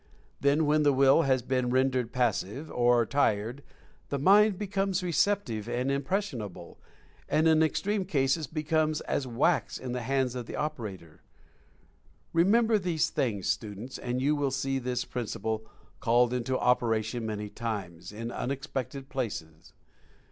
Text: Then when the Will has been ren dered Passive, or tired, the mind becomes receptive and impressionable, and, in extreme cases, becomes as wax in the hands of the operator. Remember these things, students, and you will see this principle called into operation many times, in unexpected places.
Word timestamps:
Then 0.39 0.65
when 0.65 0.81
the 0.81 0.93
Will 0.93 1.21
has 1.29 1.43
been 1.43 1.69
ren 1.69 1.91
dered 1.91 2.11
Passive, 2.11 2.71
or 2.71 3.05
tired, 3.05 3.61
the 4.09 4.17
mind 4.17 4.57
becomes 4.57 5.03
receptive 5.03 5.69
and 5.69 5.91
impressionable, 5.91 6.79
and, 7.29 7.47
in 7.47 7.61
extreme 7.61 8.05
cases, 8.05 8.47
becomes 8.47 9.01
as 9.01 9.27
wax 9.27 9.77
in 9.77 9.91
the 9.91 10.01
hands 10.01 10.33
of 10.33 10.47
the 10.47 10.55
operator. 10.55 11.21
Remember 12.33 12.79
these 12.79 13.11
things, 13.11 13.47
students, 13.47 13.99
and 13.99 14.19
you 14.23 14.35
will 14.35 14.49
see 14.49 14.79
this 14.79 15.05
principle 15.05 15.67
called 15.99 16.33
into 16.33 16.57
operation 16.57 17.23
many 17.27 17.47
times, 17.49 18.11
in 18.11 18.31
unexpected 18.31 19.07
places. 19.07 19.71